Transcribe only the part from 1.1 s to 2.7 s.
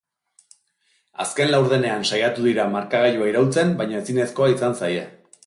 Azken laurdenean saiatu dira